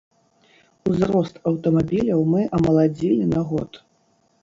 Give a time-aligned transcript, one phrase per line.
[0.91, 3.71] Узрост аўтамабіляў мы амаладзілі на год.